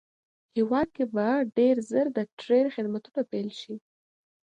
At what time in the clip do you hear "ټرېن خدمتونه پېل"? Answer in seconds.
2.39-3.49